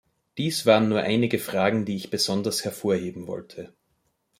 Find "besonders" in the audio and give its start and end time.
2.09-2.65